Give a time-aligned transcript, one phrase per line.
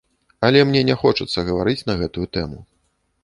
[0.47, 2.59] Але мне не хочацца гаварыць на гэтую тэму.